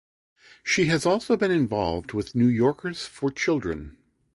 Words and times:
She 0.63 0.85
has 0.85 1.05
also 1.05 1.37
been 1.37 1.51
involved 1.51 2.11
with 2.11 2.33
New 2.33 2.47
Yorkers 2.47 3.05
For 3.05 3.29
Children. 3.29 3.97